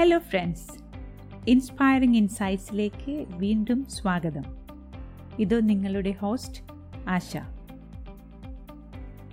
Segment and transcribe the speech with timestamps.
[0.00, 0.84] Hello friends
[1.50, 4.42] inspiring ഇൻസൈറ്റ്സിലേക്ക് വീണ്ടും സ്വാഗതം.
[5.38, 6.62] ഇത് നിങ്ങളുടെ ഹോസ്റ്റ്
[7.08, 7.36] ആശ.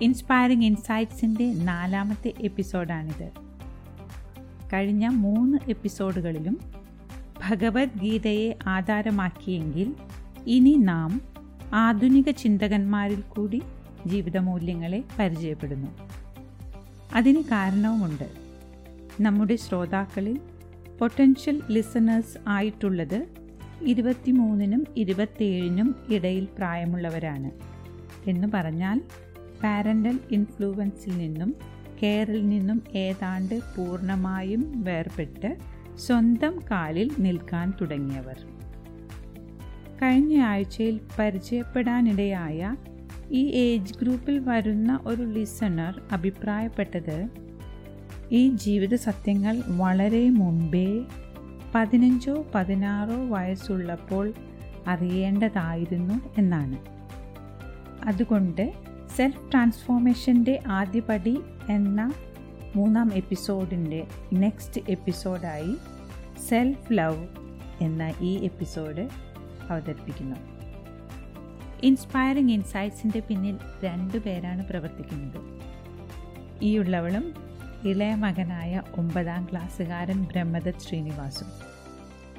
[0.02, 3.32] ഇൻസ്പയറിംഗ് ഇൻസൈറ്റ്സിന്റെ നാലാമത്തെ എപ്പിസോഡാണിത്
[4.74, 6.58] കഴിഞ്ഞ മൂന്ന് എപ്പിസോഡുകളിലും
[7.50, 9.96] ഭഗവത്ഗീതയെ ആധാരമാക്കിയെങ്കിൽ
[10.48, 11.22] ഇനി നാം
[11.74, 13.62] ആധുനിക ചിന്തകന്മാരിൽ കൂടി
[14.08, 15.88] ജീവിതമൂല്യങ്ങളെ പരിചയപ്പെടുന്നു.
[17.14, 18.30] അതിന് കാരണവുമുണ്ട്.
[19.22, 20.40] നമ്മുടെ ശ്രോതാക്കളിൽ
[21.00, 23.28] പൊട്ടൻഷ്യൽ ലിസണേഴ്സ് ആയിട്ടുള്ളത്
[23.82, 27.52] ഇരുപത്തിമൂന്നിനും ഇരുപത്തേഴിനും ഇടയിൽ പ്രായമുള്ളവരാണ്.
[28.30, 29.02] എന്ന് പറഞ്ഞാൽ
[29.64, 31.56] പാരന്റൽ ഇൻഫ്ലുവൻസിൽ നിന്നും
[32.04, 35.58] കെയറിൽ നിന്നും ഏതാണ്ട് പൂർണമായും വേർപെട്ട്
[35.98, 38.40] സ്വന്തം കാലിൽ നിൽക്കാൻ തുടങ്ങിയവർ.
[40.02, 42.76] കഴിഞ്ഞ ആഴ്ചയിൽ പരിചയപ്പെടാനിടയായ
[43.32, 47.47] ഈ ഏജ് ഗ്രൂപ്പിൽ വരുന്ന ഒരു ലിസണർ അഭിപ്രായപ്പെട്ടത്
[48.32, 51.04] ഈ ജീവിത സത്യങ്ങൾ വളരെ മുമ്പേ
[51.76, 54.34] പതിനഞ്ചോ പതിനാറോ വയസ്സുള്ളപ്പോൾ
[54.88, 56.78] അറിയേണ്ടതായിരുന്നു എന്നാണ്.
[58.08, 58.74] അതുകൊണ്ട്
[59.16, 62.14] സെൽഫ് ട്രാൻസ്ഫോർമേഷന്റെ ആദ്യപടി എന്ന
[62.76, 65.78] മൂന്നാം എപ്പിസോഡിന്റെ നെക്സ്റ്റ് എപ്പിസോഡായി
[66.50, 67.28] സെൽഫ് ലവ്
[67.82, 69.10] എന്ന ഈ എപ്പിസോഡ്
[69.70, 70.36] അവതരിപ്പിക്കുന്നു.
[71.84, 75.62] ഇൻസ്പയറിംഗ് ഇൻസൈറ്റ്സിന്റെ പിന്നിൽ രണ്ടു പേരാണ് പ്രവർത്തിക്കുന്നത്.
[76.62, 77.47] ഈ ഉള്ളവളും
[77.86, 81.48] ഇളയ മകനായ ഒമ്പതാം ക്ലാസ്സുകാരൻ ബ്രഹ്മദത്ത് ശ്രീനിവാസും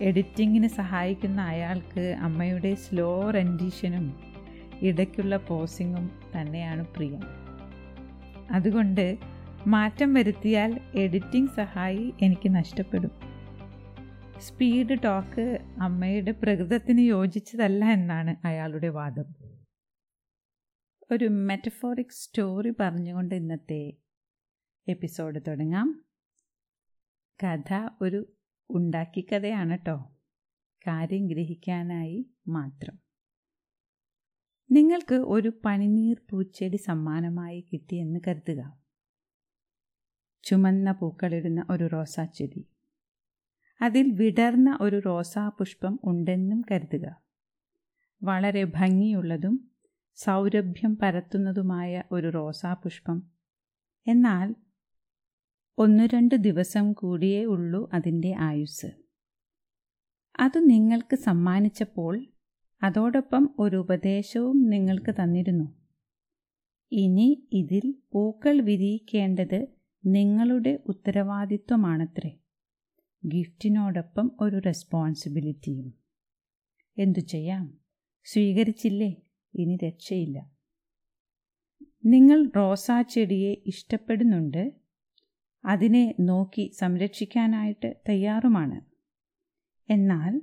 [0.01, 4.21] എഡിറ്റിങ്ങിന് സഹായിക്കുന്ന അയാൾക്ക് അമ്മയുടെ സ്ലോ റെൻഡീഷനും
[4.83, 7.21] ഇടയ്ക്കുള്ള പോസിങ്ങും തന്നെയാണ് പ്രിയം.
[8.51, 9.19] അതുകൊണ്ട്
[9.67, 13.11] മാറ്റം വരുത്തിയാൽ എഡിറ്റിംഗ് സഹായി എനിക്ക് നഷ്ടപ്പെടും.
[14.39, 19.25] സ്പീഡ് ടോക്ക് അമ്മയുടെ പ്രകൃതത്തിന് യോജിച്ചതല്ല എന്നാണ് അയാളുടെ വാദം.
[21.11, 23.93] ഒരു മെറ്റഫോറിക് സ്റ്റോറി പറഞ്ഞുകൊണ്ട് ഇന്നത്തെ
[24.89, 26.05] എപ്പിസോഡ് തുടങ്ങാം.
[27.45, 28.33] കഥ ഒരു
[28.71, 30.17] ഉണ്ടാക്കി കഥയാണ് കേട്ടോ
[30.87, 32.99] കാര്യം ഗ്രഹിക്കാനായി മാത്രം.
[34.71, 38.79] നിങ്ങൾക്ക് ഒരു പനിനീർ പൂച്ചെടി സമ്മാനമായി കിട്ടിയെന്ന് കരുതുക.
[40.45, 42.69] ചുമന്ന പൂക്കളിടുന്ന ഒരു റോസാ ചെടി.
[43.81, 47.23] അതിൽ വിടർന്ന ഒരു റോസാ പുഷ്പം ഉണ്ടെന്നും കരുതുക.
[48.23, 49.71] വളരെ ഭംഗിയുള്ളതും
[50.15, 53.31] സൗരഭ്യം പരത്തുന്നതുമായ ഒരു റോസാ പുഷ്പം.
[54.07, 54.55] എന്നാൽ
[55.79, 58.87] ഒന്നു രണ്ട് ദിവസം കൂടിയേ ഉള്ളൂ അതിന്റെ ആയുസ്
[60.41, 62.27] അത് നിങ്ങൾക്ക് സമ്മാനിച്ചപ്പോൾ
[62.83, 65.75] അതോടൊപ്പം ഒരു ഉപദേശവും നിങ്ങൾക്ക് തന്നിരുന്നു.
[66.93, 69.67] ഇനി ഇതിൽ പൂക്കൾ വിരിയിക്കേണ്ടത്
[70.07, 72.39] നിങ്ങളുടെ ഉത്തരവാദിത്വമാണത്രേ.
[73.27, 75.95] ഗിഫ്റ്റിനോടൊപ്പം ഒരു റെസ്പോൺസിബിലിറ്റിയും.
[76.99, 77.79] എന്തു ചെയ്യാം?
[78.25, 79.17] സ്വീകരിച്ചില്ലേ?
[79.55, 80.51] ഇനി രക്ഷയില്ല.
[82.05, 84.78] നിങ്ങൾ റോസാ ചെടിയെ ഇഷ്ടപ്പെടുന്നുണ്ട്.
[85.65, 88.81] അതിനെ നോക്കി സംരക്ഷിക്കാനായിട്ട് തയ്യാറുമാണ്.
[89.93, 90.43] എന്നാൽ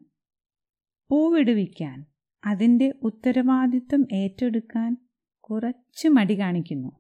[1.10, 2.06] പൂവിടുവിക്കാൻ
[2.46, 4.98] അതിന്റെ ഉത്തരവാദിത്വം ഏറ്റെടുക്കാൻ
[5.40, 6.92] കുറച്ച് മടി കാണിക്കുന്നു.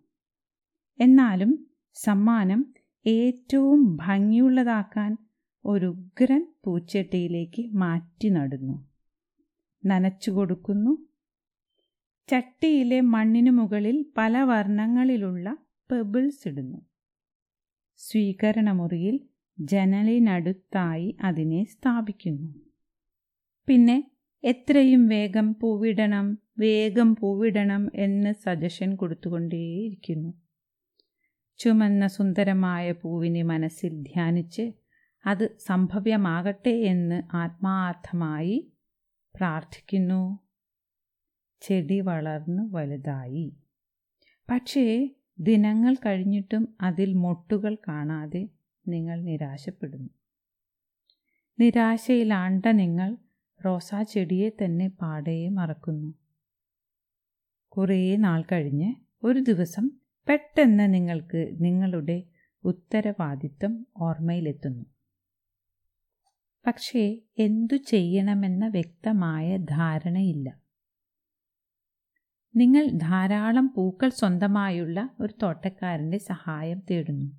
[1.00, 2.74] എന്നാലും സമ്മാനം
[3.06, 5.18] ഏറ്റവും ഭംഗിയുള്ളതാക്കാൻ
[5.66, 8.90] ഒരു ഉഗ്രൻ പൂച്ചട്ടിയിലേക്ക് മാറ്റി നടുന്നു.
[9.86, 11.08] നനച്ചു കൊടുക്കുന്നു.
[12.28, 15.58] ചട്ടിയിലെ മണ്ണിനു മുകളിൽ പല വർണങ്ങളിലുള്ള
[15.92, 16.78] പെബിൾസ് ഇടുന്നു.
[17.98, 19.20] സ്വീകരണമുറിയിൽ
[19.60, 22.54] ജനലിനടുത്തായി അതിനെ സ്ഥാപിക്കുന്നു.
[23.68, 24.12] പിന്നെ
[24.44, 30.34] എത്രയും വേഗം പൂവിടണം വേഗം പൂവിടണം എന്ന് സജഷൻ കൊടുത്തുകൊണ്ടേയിരിക്കുന്നു.
[31.58, 34.72] ചുമന്ന സുന്ദരമായ പൂവിനെ മനസ്സിൽ ധ്യാനിച്ച്
[35.26, 38.72] അത് സംഭവ്യമാകട്ടെ എന്ന് ആത്മാർത്ഥമായി
[39.36, 40.40] പ്രാർത്ഥിക്കുന്നു.
[41.62, 43.56] ചെടി വളർന്നു വലുതായി.
[44.50, 45.10] പക്ഷേ
[45.40, 48.50] ദിനങ്ങൾ കഴിഞ്ഞിട്ടും അതിൽ മൊട്ടുകൾ കാണാതെ
[48.88, 50.10] നിങ്ങൾ നിരാശപ്പെടുന്നു.
[51.60, 53.18] നിരാശയിലാണ്ട നിങ്ങൾ
[53.66, 56.14] റോസാ ചെടിയെ തന്നെ പാടയെ മറക്കുന്നു.
[57.68, 58.94] കുറേ നാൾ കഴിഞ്ഞ്
[59.24, 59.90] ഒരു ദിവസം
[60.28, 62.24] പെട്ടെന്ന് നിങ്ങൾക്ക് നിങ്ങളുടെ
[62.64, 64.86] ഉത്തരവാദിത്വം ഓർമ്മയിലെത്തുന്നു.
[66.68, 70.65] പക്ഷേ എന്തു ചെയ്യണമെന്ന വ്യക്തമായ ധാരണയില്ല.
[72.56, 77.32] നിങ്ങൾ ധാരാളം പൂക്കൾ സ്വന്തമായുള്ള ഒരു തോട്ടക്കാരന്റെ സഹായം തേടുന്നു.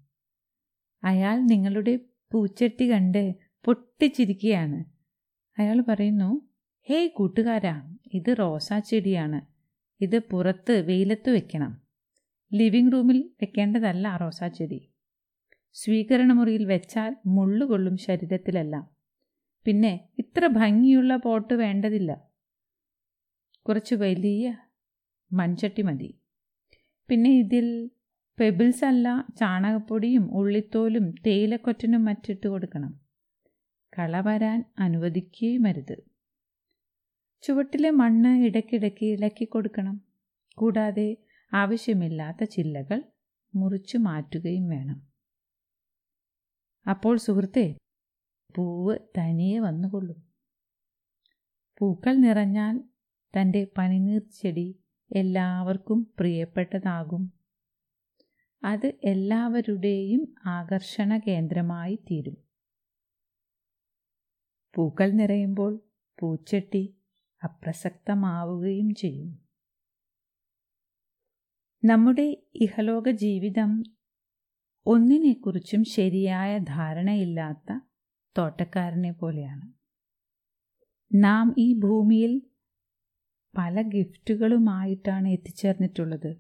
[1.05, 2.01] അയാൾ നിങ്ങളുടെ
[2.33, 3.35] പൂച്ചട്ടി കണ്ട്
[3.65, 4.85] പൊട്ടിച്ചിരിക്കുകയാണ്.
[5.59, 6.49] അയാൾ പറയുന്നു
[6.89, 9.41] ഹേയ് കൂട്ടുകാരാ ഇത് റോസാ ചെടിയാണ്.
[10.01, 11.83] ഇത് പുറത്ത് വെയിലത്ത് വെക്കണം.
[12.55, 14.93] ലിവിംഗ് റൂമിൽ വെക്കേണ്ടതല്ല റോസാ ചെടി.
[15.73, 18.91] സ്വീകരണമുറിയിൽ വെച്ചാൽ മുള്ളുകൊള്ളും ശരീരത്തിലെല്ലാം.
[19.65, 22.23] പിന്നെ ഇത്ര ഭംഗിയുള്ള പോട്ട് വേണ്ടതില്ല.
[23.69, 24.57] കുറച്ച് വലിയ
[25.33, 26.21] മൺചട്ടി മതി.
[27.09, 27.91] പിന്നെ ഇതിൽ
[28.41, 33.01] പെബിൾസ് അല്ല ചാണകപ്പൊടിയും ഉള്ളിത്തോലും തേയിലക്കൊറ്റനും മറ്റിട്ട് കൊടുക്കണം.
[33.99, 35.97] കള വരാൻ അനുവദിക്കുകയുമരുത്
[37.43, 40.05] ചുവട്ടിലെ മണ്ണ് ഇടയ്ക്കിടയ്ക്ക് ഇളക്കി കൊടുക്കണം.
[40.55, 41.17] കൂടാതെ
[41.53, 43.03] ആവശ്യമില്ലാത്ത ചില്ലകൾ
[43.55, 44.99] മുറിച്ചു മാറ്റുകയും വേണം.
[46.87, 47.77] അപ്പോൾ സുഹൃത്തെ
[48.55, 50.19] പൂവ് തനിയെ വന്നുകൊള്ളും.
[51.79, 52.81] പൂക്കൾ നിറഞ്ഞാൽ
[53.35, 54.69] തന്റെ പനിനീർ ചെടി
[55.11, 57.33] എല്ലാവർക്കും പ്രിയപ്പെട്ടതാകും.
[58.65, 62.37] അത് എല്ലാവരുടെയും ആകർഷണ കേന്ദ്രമായി തീരും.
[64.75, 65.81] പൂക്കൾ നിറയുമ്പോൾ
[66.21, 66.97] പൂച്ചട്ടി
[67.45, 69.47] അപ്രസക്തമാവുകയും ചെയ്യും.
[71.85, 73.83] നമ്മുടെ ഇഹലോക ജീവിതം
[74.87, 77.81] ഒന്നിനെക്കുറിച്ചും ശരിയായ ധാരണയില്ലാത്ത
[78.39, 79.73] തോട്ടക്കാരനെ പോലെയാണ്.
[81.15, 82.43] നാം ഈ ഭൂമിയിൽ
[83.59, 86.37] പല ഗിഫ്റ്റുകളുമായിട്ടാണ് എത്തിച്ചേർന്നിട്ടുള്ളത്.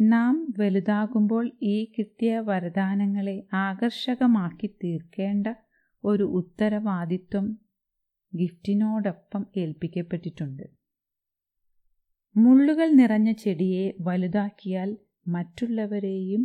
[0.00, 5.46] നാം വലുതാകുമ്പോൾ ഈ കിട്ടിയ വരദാനങ്ങളെ ആകർഷകമാക്കി തീർക്കേണ്ട
[6.04, 7.46] ഒരു ഉത്തരവാദിത്വം
[8.34, 10.62] ഗിഫ്റ്റിനോടൊപ്പം ഏൽപ്പിക്കപ്പെട്ടിട്ടുണ്ട്.
[12.36, 14.96] മുള്ളുകൾ നിറഞ്ഞ ചെടിയെ വലുതാക്കിയാൽ
[15.28, 16.42] മറ്റുള്ളവരെയും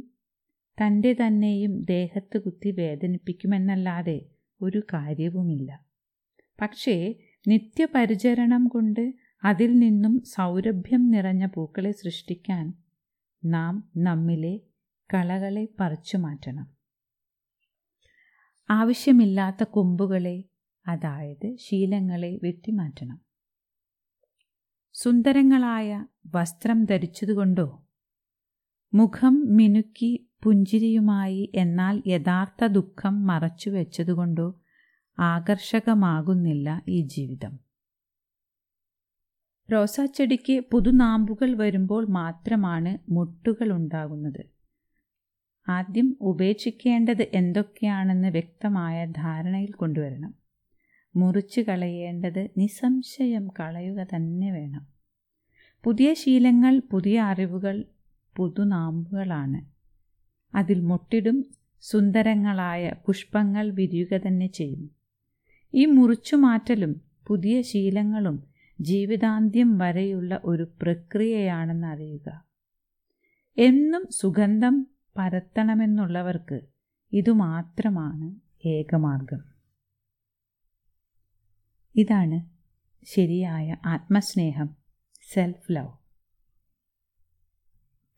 [0.78, 4.26] തന്റെ തന്നെയും ദേഹത്ത് കുത്തി വേദനിപ്പിക്കുമെന്നല്ലാതെ
[4.62, 5.72] ഒരു കാര്യവുമില്ല.
[6.62, 6.96] പക്ഷേ
[7.48, 12.74] നിത്യപരിചരണം കൊണ്ട് അതിൽ നിന്നും സൗരഭ്യം നിറഞ്ഞ പൂക്കളെ സൃഷ്ടിക്കാൻ
[13.46, 14.60] നാം നമ്മിലെ
[15.14, 16.68] കളകളെ പറിച്ചു മാറ്റണം.
[18.70, 20.44] ആവശ്യമില്ലാത്ത കൊമ്പുകളെ
[20.88, 23.22] അതായത് ശീലങ്ങളെ വെട്ടിമാറ്റണം.
[24.94, 27.84] സുന്ദരങ്ങളായ വസ്ത്രം ധരിച്ചതുകൊണ്ടോ
[28.94, 34.48] മുഖം മിനുക്കി പുഞ്ചിരിയുമായി എന്നാൽ യഥാർത്ഥ ദുഃഖം മറച്ചു വെച്ചതുകൊണ്ടോ
[35.20, 37.60] ആകർഷകമാകുന്നില്ല ഈ ജീവിതം.
[39.74, 44.50] റോസാച്ചെടിക്ക് പുതുനാമ്പുകൾ വരുമ്പോൾ മാത്രമാണ് മുട്ടുകൾ ഉണ്ടാകുന്നത്.
[45.70, 50.34] ആദ്യം ഉപേക്ഷിക്കേണ്ടത് എന്തൊക്കെയാണെന്ന് വ്യക്തമായ ധാരണയിൽ കൊണ്ടുവരണം.
[51.16, 54.88] മുറിച്ചു കളയേണ്ടത് നിസ്സംശയം കളയുക തന്നെ വേണം.
[55.84, 57.86] പുതിയ ശീലങ്ങൾ പുതിയ അറിവുകൾ
[58.38, 59.72] പുതുനാമ്പുകളാണ്.
[60.56, 61.46] അതിൽ മുട്ടിടും
[61.82, 65.01] സുന്ദരങ്ങളായ പുഷ്പങ്ങൾ വിരിയുക തന്നെ ചെയ്യും.
[65.74, 68.48] ഈ മുറിച്ചുമാറ്റലും പുതിയ ശീലങ്ങളും
[68.82, 72.46] ജീവിതാന്ത്യം വരെയുള്ള ഒരു പ്രക്രിയയാണെന്ന് അറിയുക.
[73.58, 74.88] എന്നും സുഗന്ധം
[75.18, 76.62] പരത്തണമെന്നുള്ളവർക്ക്
[77.14, 78.36] ഇതുമാത്രമാണ്
[78.68, 79.42] ഏകമാർഗം.
[81.96, 82.50] ഇതാണ്
[83.06, 84.76] ശരിയായ ആത്മസ്നേഹം
[85.34, 85.90] സെൽഫ് ലവ്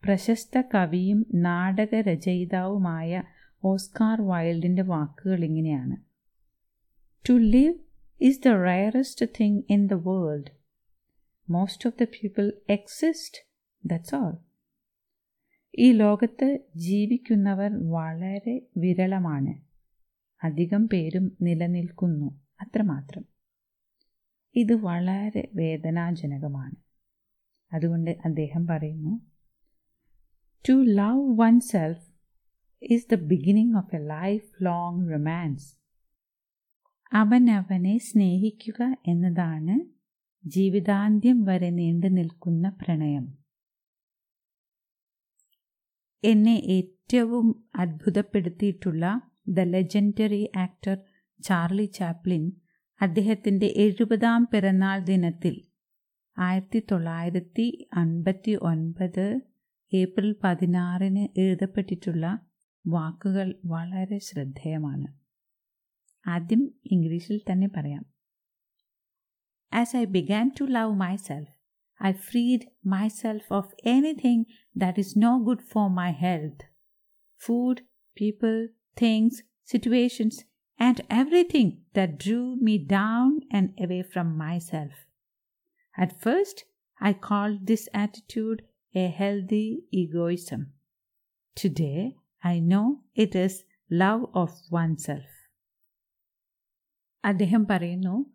[0.04, 3.22] പ്രശസ്ത കവിയും നാടകരചയിതാവുമായ
[3.64, 6.13] ഓസ്കാർ വൈൽഡിന്റെ വാക്കുകൾ ഇങ്ങനെയാണ്.
[7.24, 7.76] To live
[8.20, 10.46] is the rarest thing in the world.
[11.48, 13.34] Most of the people exist,
[13.84, 14.34] that's all.
[15.74, 16.48] ഈ ലോകത്ത്
[16.86, 19.54] ജീവിക്കുന്നവർ വളരെ വിരളമാണ്
[20.42, 23.24] അധികം പേരും നിലനിൽക്കുന്നു അത്രമാത്രം
[24.54, 26.76] ഇത് വളരെ വേദനാജനകമാണ്
[27.72, 29.14] അതുകൊണ്ട് അദ്ദേഹം പറയുന്നു
[30.64, 31.24] to love
[31.72, 32.04] oneself
[32.82, 34.02] is the beginning of a
[34.60, 35.66] lifelong romance
[37.14, 39.74] അവനവനെ സ്നേഹിക്കുക എന്നതാണ്
[40.46, 43.38] ജീവിതാന്ത്യം വരെ നീണ്ടു നിൽക്കുന്ന പ്രണയം.
[46.24, 50.98] എന്നെ ഏറ്റവും അത്ഭുതപ്പെടുത്തിയിട്ടുള്ള the legendary actor
[51.42, 52.52] Charlie Chaplin
[53.00, 55.60] അദ്ദേഹത്തിന്റെ എഴുപതാം പിറന്നാൾ ദിനത്തിൽ
[56.38, 59.40] ആയിരത്തി തൊള്ളായിരത്തി അൻപത്തി ഒൻപത്
[59.94, 62.38] ഏപ്രിൽ പതിനാറിന് എഴുതപ്പെട്ടിട്ടുള്ള
[62.86, 65.23] വാക്കുകൾ വളരെ ശ്രദ്ധേയമാണ്.
[66.35, 66.63] ആദ്യം
[66.95, 68.05] ഇംഗ്ലീഷിൽ തന്നെ പറയാം
[69.81, 70.93] as I began to love
[71.29, 71.49] myself
[71.99, 76.61] I freed myself of anything that is no good for my health.
[77.37, 77.81] Food,
[78.15, 80.45] people, things, situations,
[80.79, 84.93] and everything that drew me down and away from myself.
[85.97, 86.63] At first,
[87.01, 88.63] I called this attitude
[88.95, 90.71] a healthy egoism.
[91.55, 95.32] Today, I know it is love of oneself.
[97.24, 98.34] അദ്ദേഹം പറയുന്നു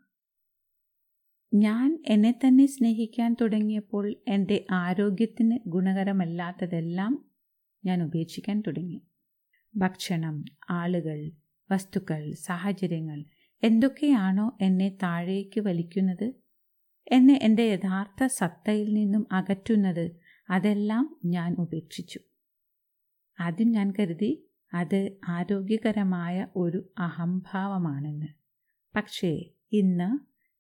[1.54, 7.26] ഞാൻ എന്നെ തന്നെ സ്നേഹിക്കാൻ തുടങ്ങിയപ്പോൾ എന്റെ ആരോഗ്യത്തിന് ഗുണകരമല്ലാത്തതെല്ലാം
[7.86, 9.02] ഞാൻ ഉപേക്ഷിക്കാൻ തുടങ്ങി.
[9.76, 11.32] ഭക്ഷണം ആളുകൾ
[11.72, 13.26] വസ്തുക്കൾ സാഹചര്യങ്ങൾ
[13.64, 16.34] എന്തൊക്കെയാണോ എന്നെ താഴേക്ക് വലിക്കുന്നത്?
[17.12, 20.12] എന്നെ എന്റെ യഥാർത്ഥ സത്തയിൽ നിന്നും അകറ്റുന്നത്
[20.50, 22.20] അതെല്ലാം ഞാൻ ഉപേക്ഷിച്ചു.
[23.40, 28.39] ആദ്യം ഞാൻ കരുതി അത് ആരോഗ്യകരമായ ഒരു അഹംഭാവമാണെന്ന്.
[28.96, 30.10] പക്ഷേ ഇന്ന്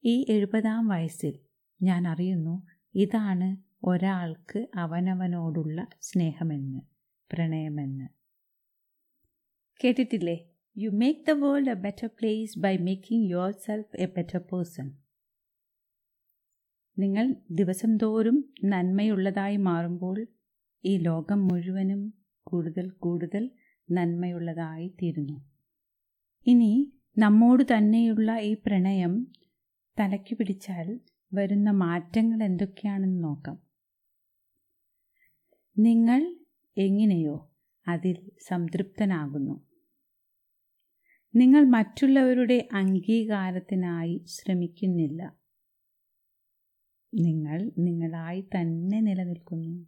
[0.04, 1.40] ഈ എഴുപതാം വയസ്സിൽ
[1.82, 6.80] ഞാൻ അറിയുന്നു ഇതാണ് ഒരാൾക്ക് അവനവനോടുള്ള സ്നേഹമെന്ന്
[7.32, 8.08] പ്രണയമെന്ന്.
[9.84, 10.38] കേട്ടിട്ടില്ലേ?
[10.78, 14.92] You make the world a better place by making yourself a better person
[16.98, 20.28] നിങ്ങൾ ദിവസം തോറും നന്മയുള്ളതായി മാറുമ്പോൾ
[20.86, 23.52] ഈ ലോകം മുഴുവനും കൂടുതൽ കൂടുതൽ
[23.92, 25.38] നന്മയുള്ളതായി തീരുന്നു.
[26.48, 29.28] ഇനി നമ്മോട് തന്നെയുള്ള ഈ പ്രണയം
[30.00, 31.00] തലയ്ക്ക് പിടിച്ചാൽ
[31.34, 33.58] വരുന്ന മാറ്റങ്ങൾ എന്തൊക്കെയാണെന്ന് നോക്കാം.
[35.78, 36.36] നിങ്ങൾ
[36.78, 37.52] എങ്ങനെയോ
[37.88, 39.70] അതിൽ സംതൃപ്തനാകുന്നു.
[41.36, 45.40] നിങ്ങൾ മറ്റുള്ളവരുടെ അംഗീകാരത്തിനായി ശ്രമിക്കുന്നില്ല.
[47.14, 49.88] നിങ്ങൾ നിങ്ങളായി തന്നെ നിലനിൽക്കുന്നു.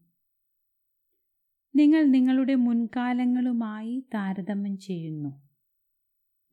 [1.75, 5.47] നിങ്ങൾ നിങ്ങളുടെ മുൻകാലങ്ങളുമായി താരതമ്യം ചെയ്യുന്നു.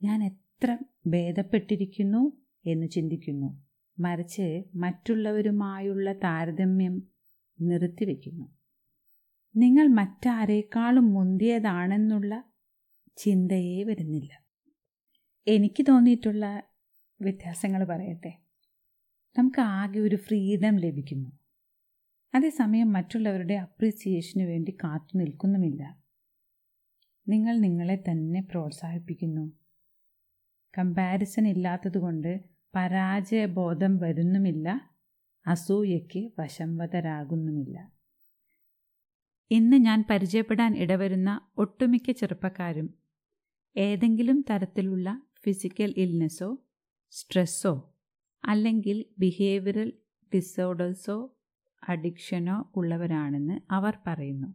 [0.02, 2.32] ഞാൻ എത്ര ഭേദപ്പെട്ടിരിക്കുന്നു
[2.66, 3.66] എന്ന് ചിന്തിക്കുന്നു.
[3.98, 7.02] മറിച്ച് മറ്റുള്ളവരുമായുള്ള താരതമ്യം
[7.60, 8.56] നിർത്തിവെക്കുന്നു.
[9.56, 12.44] നിങ്ങൾ മറ്റാരേക്കാളും മുന്തിയതാണെന്നുള്ള
[13.16, 14.44] ചിന്തയേ വരുന്നില്ല.
[15.48, 16.62] എനിക്ക് തോന്നിയിട്ടുള്ള
[17.22, 18.38] വ്യത്യാസങ്ങൾ പറയട്ടെ.
[19.38, 21.30] നമുക്ക് ആകെ ഒരു ഫ്രീഡം ലഭിക്കുന്നു.
[22.34, 25.98] അതേസമയം മറ്റുള്ളവരുടെ അപ്രീസിയേഷന് വേണ്ടി കാത്തു നിൽക്കുന്നുമില്ല.
[27.28, 29.57] നിങ്ങൾ നിങ്ങളെ തന്നെ പ്രോത്സാഹിപ്പിക്കുന്നു.
[30.78, 32.44] കമ്പാരിസൺ ഇല്ലാത്തതുകൊണ്ട്
[32.74, 34.90] പരാജയബോധം വരുന്നുമില്ല
[35.46, 37.92] അസൂയയ്ക്ക് വശംവതരാകുന്നുമില്ല.
[39.50, 42.94] ഇന്ന് ഞാൻ പരിചയപ്പെടാൻ ഇടവരുന്ന ഒട്ടുമിക്ക ചെറുപ്പക്കാരും
[43.76, 46.58] ഏതെങ്കിലും തരത്തിലുള്ള ഫിസിക്കൽ ഇൽനെസ്സോ
[47.10, 47.94] സ്ട്രെസ്സോ
[48.44, 49.92] അല്ലെങ്കിൽ ബിഹേവിയറൽ
[50.34, 51.36] ഡിസോർഡേഴ്സോ
[51.88, 54.54] അഡിക്ഷനോ ഉള്ളവരാണെന്ന് അവർ പറയുന്നു.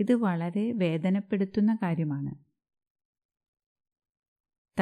[0.00, 2.51] ഇത് വളരെ വേദനപ്പെടുത്തുന്ന കാര്യമാണ്.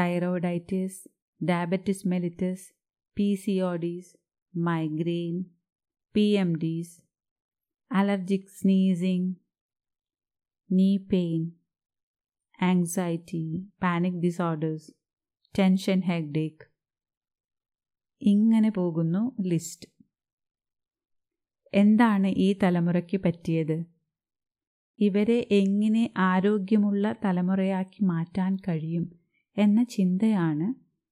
[0.01, 1.01] Thyroiditis
[1.41, 2.67] diabetes mellitus
[3.17, 4.13] P C O Ds
[4.55, 5.37] migraine
[6.15, 6.95] P M Ds
[7.91, 9.31] allergic sneezing
[10.71, 11.43] knee pain
[12.59, 13.45] anxiety
[13.83, 14.89] panic disorders
[15.55, 16.67] tension headache
[18.23, 19.89] ഇങ്ങനെ പോകുന്നു ലിസ്റ്റ്
[21.73, 23.77] എന്താണ് ഈ തലമുറയ്ക്ക് പറ്റിയത്?
[24.99, 29.05] ഇവരെ എങ്ങനെ ആരോഗ്യമുള്ള തലമുറയാക്കി മാറ്റാൻ കഴിയും?
[29.57, 30.69] എന്ന ചിന്തയാണ്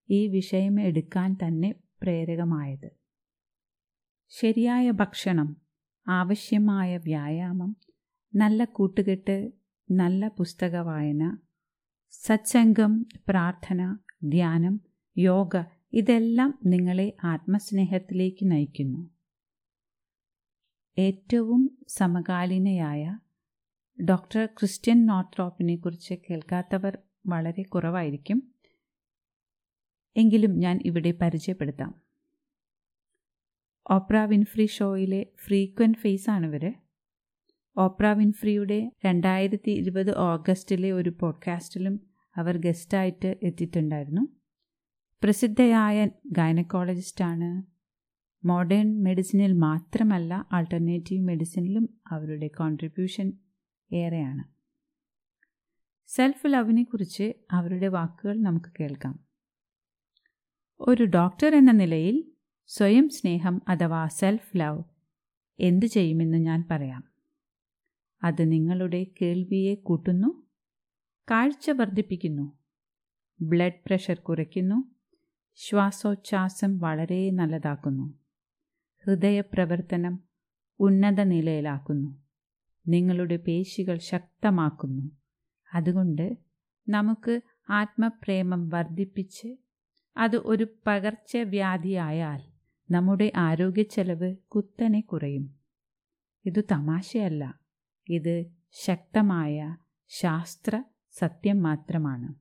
[0.08, 1.70] ഈ വിഷയം എടുക്കാൻ തന്നെ
[2.02, 2.88] പ്രേരകമായത്.
[4.32, 5.48] ശരിയായ ഭക്ഷണം
[6.06, 7.76] ആവശ്യമായ വ്യായാമം
[8.34, 9.36] നല്ല കൂട്ടുകെട്ട്
[9.90, 11.24] നല്ല പുസ്തക വായന
[12.12, 12.92] സത്സംഗം
[13.28, 13.80] പ്രാർത്ഥന
[14.24, 14.80] ധ്യാനം
[15.16, 19.10] യോഗ ഇതെല്ലാം നിങ്ങളെ ആത്മസ്നേഹത്തിലേക്ക് നയിക്കുന്നു.
[20.98, 23.02] ഏറ്റവും സമകാലീനയായ
[23.98, 26.94] ഡോക്ടർ ക്രിസ്ത്യൻ നോർത്രോപ്പിനെ കുറിച്ച് കേൾക്കാത്തവർ
[27.28, 28.54] വളരെ കുറവായിരിക്കും.
[30.16, 32.02] എങ്കിലും ഞാൻ ഇവിടെ പരിചയപ്പെടുത്താം.
[33.90, 36.74] ഓപ്ര വിൻഫ്രി ഷോയിലെ ഫ്രീക്വന്റ് ഫേസ് ആണ് ഇവർ
[37.78, 42.00] ഓപ്ര വിൻഫ്രിയുടെ രണ്ടായിരത്തി ഇരുപത് ഓഗസ്റ്റിലെ ഒരു പോഡ്കാസ്റ്റിലും
[42.36, 44.20] അവർ ഗസ്റ്റായിട്ട് എത്തിയിട്ടുണ്ടായിരുന്നു.
[45.22, 47.78] പ്രസിദ്ധയായ ഗൈനക്കോളജിസ്റ്റാണ്.
[48.46, 53.32] മോഡേൺ മെഡിസിനിൽ മാത്രമല്ല ആൾട്ടർനേറ്റീവ് മെഡിസിനിലും അവരുടെ കോൺട്രിബ്യൂഷൻ
[53.92, 54.57] ഏറെയാണ്.
[56.10, 59.24] സെൽഫ് ലവിനെ കുറിച്ച് അവരുടെ വാക്കുകൾ നമുക്ക് കേൾക്കാം.
[60.80, 62.32] ഒരു ഡോക്ടർ എന്ന നിലയിൽ
[62.66, 64.82] സ്വയം സ്നേഹം അഥവാ സെൽഫ് ലവ്
[65.60, 67.02] എന്തു ചെയ്യുമെന്ന് ഞാൻ പറയാം.
[68.22, 70.46] അത് നിങ്ങളുടെ കേൾവിയെ കൂട്ടുന്നു
[71.30, 72.58] കാഴ്ച വർദ്ധിപ്പിക്കുന്നു
[73.40, 74.94] ബ്ലഡ് പ്രഷർ കുറയ്ക്കുന്നു
[75.54, 78.18] ശ്വാസോച്ഛ്വാസം വളരെ നല്ലതാക്കുന്നു
[79.06, 80.20] ഹൃദയപ്രവർത്തനം
[80.80, 82.24] ഉന്നത നിലയിലാക്കുന്നു
[82.86, 85.18] നിങ്ങളുടെ പേശികൾ ശക്തമാക്കുന്നു
[85.74, 86.38] അതുകൊണ്ട്
[86.88, 89.56] നമുക്ക് ആത്മപ്രേമം വർദ്ധിപ്പിച്ച്
[90.16, 92.42] അത് ഒരു പകർച്ചവ്യാധിയായാൽ
[92.90, 95.58] നമ്മുടെ ആരോഗ്യച്ചെലവ് കുത്തനെ കുറയും.
[96.46, 97.60] ഇത് തമാശയല്ല.
[98.08, 99.76] ഇത് ശക്തമായ
[100.08, 102.34] ശാസ്ത്ര സത്യം മാത്രമാണ്.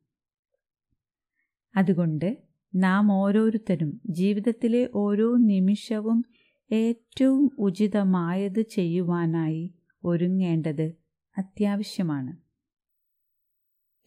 [1.77, 2.37] അതുകൊണ്ട്
[2.75, 6.25] നാം ഓരോരുത്തരും ജീവിതത്തിലെ ഓരോ നിമിഷവും
[6.71, 10.93] ഏറ്റവും ഉചിതമായത് ചെയ്യുവാനായി ഒരുങ്ങേണ്ടത്
[11.37, 12.46] അത്യാവശ്യമാണ്.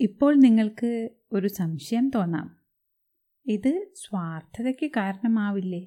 [0.01, 2.61] ഇപ്പോൾ നിങ്ങൾക്ക് ഒരു സംശയം തോന്നാം.
[3.47, 5.87] ഇത് സ്വാർത്ഥതയ്ക്ക് കാരണമാവില്ലേ?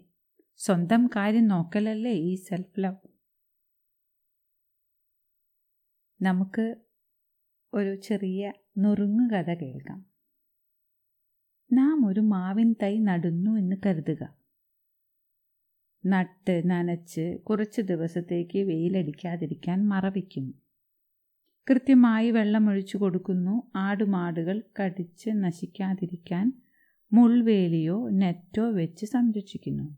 [0.57, 3.07] സ്വന്തം കാര്യം നോക്കലല്ലേ ഈ സെൽഫ് ലവ്
[6.21, 6.75] നമുക്ക്
[7.73, 10.05] ഒരു ചെറിയ നുറുങ്ങുകഥ കേൾക്കാം.
[11.73, 14.37] നാം ഒരു മാവിൻ തൈ നടുന്നു എന്ന് കരുതുക.
[16.05, 20.62] നട്ട് നനച്ച് കുറച്ച് ദിവസത്തേക്ക് വെയിലടിക്കാതിരിക്കാൻ മറവിക്കുന്നു
[21.69, 23.71] കൃത്യമായി വെള്ളമൊഴിച്ചു കൊടുക്കുന്നു.
[23.75, 26.61] ആടുമാടുകൾ കടിച്ച് നശിക്കാതിരിക്കാൻ
[27.13, 29.97] മുൾവേലിയോ നെറ്റോ വെച്ച് സംരക്ഷിക്കുന്നു.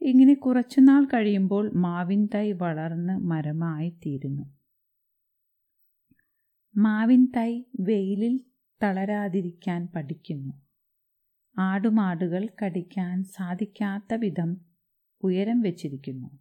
[0.00, 4.56] ഇങ്ങനെ കുറച്ചുനാൾ കഴിയുമ്പോൾ മാവിൻ തൈ വളർന്ന് മരമായി തീരുന്നു
[6.76, 8.40] മാവിൻ തൈ വെയിലിൽ
[8.82, 10.52] തളരാതിരിക്കാൻ പഠിക്കുന്നു.
[11.58, 14.56] ആടുമാടുകൾ കടിക്കാൻ സാധിക്കാത്ത വിധം
[15.22, 16.38] ഉയരം വെച്ചിരിക്കുന്നു.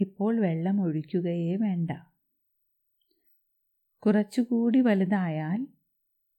[0.00, 1.90] ഇപ്പോൾ വെള്ളം ഒഴിക്കുകയേ വേണ്ട.
[4.06, 5.66] കുറച്ചുകൂടി വലുതായാൽ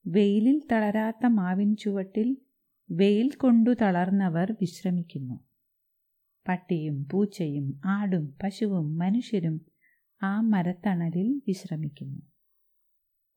[0.08, 2.38] വെയിലിൽ തളരാത്ത മാവിൻ ചുവട്ടിൽ
[2.92, 5.40] വെയിൽ കൊണ്ടു തളർന്നവർ വിശ്രമിക്കുന്നു.
[6.48, 9.62] പട്ടിയും പൂച്ചയും ആടും പശുവും മനുഷ്യരും
[10.24, 12.22] ആ മരത്തണലിൽ വിശ്രമിക്കുന്നു.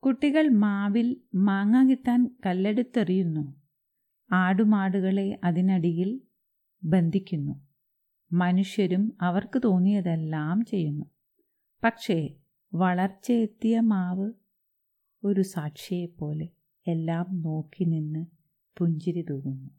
[0.05, 3.61] കുട്ടികൾ മാവിൽ മാങ്ങ കിട്ടാൻ കല്ലെടുത്തെറിയുന്നു.
[4.33, 6.21] ആടുമാടുകളെ അതിനടിയിൽ
[6.85, 7.69] ബന്ധിക്കുന്നു.
[8.33, 11.05] മനുഷ്യരും അവർക്ക് തോന്നിയതെല്ലാം ചെയ്യുന്നു.
[11.85, 12.35] പക്ഷേ
[12.75, 14.33] വളർച്ചയെത്തിയ മാവ്
[15.25, 16.49] ഒരു സാക്ഷിയെപ്പോലെ
[16.89, 18.27] എല്ലാം നോക്കി നിന്ന്
[18.79, 19.71] പുഞ്ചിരി തൂകുന്നു.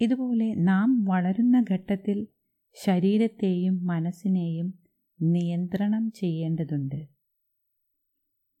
[0.00, 2.26] ഇതുപോലെ നാം വളരുന്ന ഘട്ടത്തിൽ
[2.72, 4.74] ശരീരത്തെയും മനസ്സിനെയും
[5.22, 7.08] നിയന്ത്രണം ചെയ്യേണ്ടതുണ്ട്.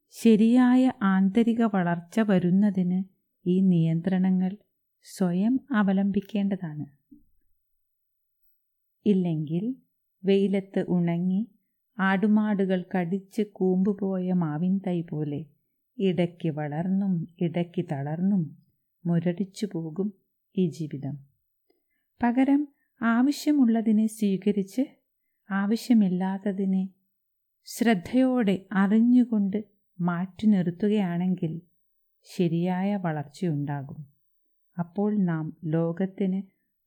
[0.08, 3.04] ശരിയായ ആന്തരിക വളർച്ച വരുന്നതിന്
[3.46, 4.56] ഈ നിയന്ത്രണങ്ങൾ
[5.02, 6.86] സ്വയം അവലംബിക്കേണ്ടതാണ്.
[9.06, 9.74] ഇല്ലെങ്കിൽ
[10.24, 11.53] വെയിലത്ത് ഉണങ്ങി
[11.98, 15.44] ആടുമാടുകൾ കടിച്ച് കൂമ്പുപോയ മാവിൻ തൈ പോലെ
[15.98, 18.56] ഇടയ്ക്ക് വളർന്നും ഇടയ്ക്ക് തളർന്നും
[19.06, 20.12] മുരടിച്ചു പോകും
[20.58, 21.18] ഈ ജീവിതം.
[22.22, 22.68] പകരം
[23.02, 24.84] ആവശ്യമുള്ളതിനെ സ്വീകരിച്ച്
[25.50, 26.88] ആവശ്യമില്ലാത്തതിനെ
[27.64, 29.64] ശ്രദ്ധയോടെ അറിഞ്ഞുകൊണ്ട്
[30.00, 31.60] മാറ്റി നിർത്തുകയാണെങ്കിൽ
[32.22, 34.06] ശരിയായ വളർച്ചയുണ്ടാകും.
[34.78, 36.42] അപ്പോൾ നാം ലോകത്തിന്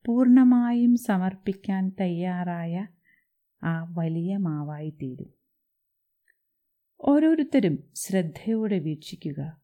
[0.05, 2.87] പൂർണമായും സമർപ്പിക്കാൻ തയ്യാറായ
[3.63, 5.37] ആ വലിയ മാവായി തീരും
[7.01, 9.61] ഓരോരുത്തരും ശ്രദ്ധയോടെ വീക്ഷിക്കുക.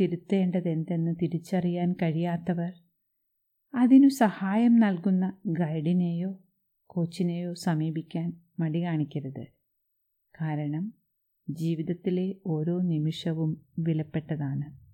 [0.00, 2.72] തിരുത്തേണ്ടതെന്തെന്ന് തിരിച്ചറിയാൻ കഴിയാത്തവർ
[3.74, 6.38] അതിനു സഹായം നൽകുന്ന ഗൈഡിനെയോ
[6.86, 9.46] കോച്ചിനെയോ സമീപിക്കാൻ മടി കാണിക്കരുത്.
[10.40, 10.94] കാരണം
[11.50, 14.86] ജീവിതത്തിലെ ഓരോ നിമിഷവും വിലപ്പെട്ടതാണ്.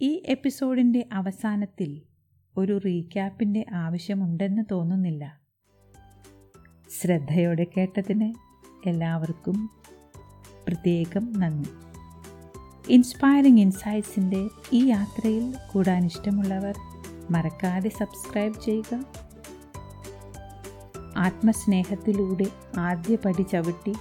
[0.00, 2.02] ഈ എപ്പിസോഡിന്റെ അവസാനത്തിൽ
[2.56, 5.39] ഒരു റീക്യാപ്പിന്റെ ആവശ്യമുണ്ടെന്ന് തോന്നുന്നില്ല.
[6.90, 8.34] ശ്രദ്ധയോടെ കേട്ടതിന്
[8.88, 9.70] എല്ലാവർക്കും
[10.66, 11.70] പ്രത്യേകം നന്ദി.
[12.92, 16.74] ഇൻസ്പയറിംഗ് ഇൻസൈറ്റ്സിന്റെ ഈ യാത്രയിൽ കൂടാൻ ഇഷ്ടമുള്ളവർ
[17.30, 19.04] മറക്കാതെ സബ്സ്ക്രൈബ് ചെയ്യുക.
[21.16, 22.46] ആത്മസ്നേഹത്തിലൂടെ
[22.78, 23.94] ആദ്യ പടി ചവിട്ടി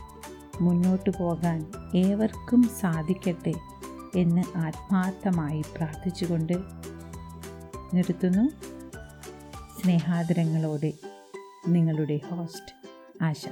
[0.61, 3.53] മുന്നോട്ടു പോകാൻ ഏവർക്കും സാധിക്കട്ടെ
[4.15, 6.53] എന്ന് ആത്മാർത്ഥമായി പ്രാർത്ഥിച്ചുകൊണ്ട്
[7.93, 8.49] നിർത്തുന്നു.
[9.81, 10.93] സ്നേഹാദരങ്ങളോടെ
[11.67, 12.78] നിങ്ങളുടെ ഹോസ്റ്റ്
[13.19, 13.45] ആശ